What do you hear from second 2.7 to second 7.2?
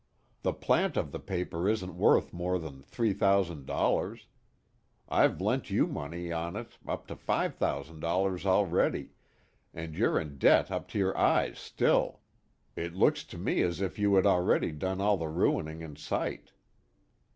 three thousand dollars; I've lent you money on it up to